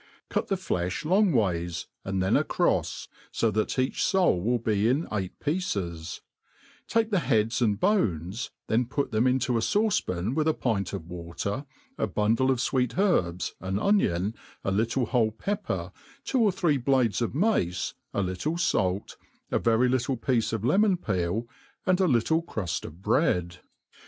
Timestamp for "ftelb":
0.55-1.05